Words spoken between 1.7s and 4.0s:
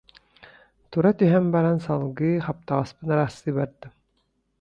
салгыы хаптаҕаспын ыраастыы бардым